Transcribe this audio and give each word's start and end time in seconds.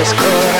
It's 0.00 0.12
cry 0.12 0.57